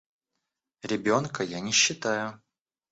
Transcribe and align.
Ребенка 0.81 1.43
я 1.43 1.59
не 1.59 1.71
считаю. 1.71 2.41